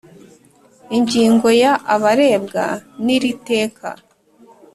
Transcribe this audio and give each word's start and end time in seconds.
Ingingo 0.97 1.47
ya 1.61 1.73
Abarebwa 1.95 2.65
n 3.03 3.05
iri 3.15 3.31
teka 3.47 3.89